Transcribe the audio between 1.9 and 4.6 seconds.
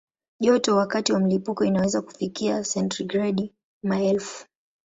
kufikia sentigredi maelfu.